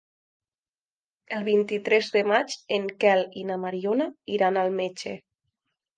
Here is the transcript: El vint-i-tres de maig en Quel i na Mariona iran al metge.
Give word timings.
El 1.39 1.43
vint-i-tres 1.49 2.09
de 2.17 2.23
maig 2.31 2.57
en 2.79 2.89
Quel 3.05 3.23
i 3.43 3.47
na 3.51 3.59
Mariona 3.67 4.09
iran 4.39 4.59
al 4.63 4.75
metge. 4.83 5.19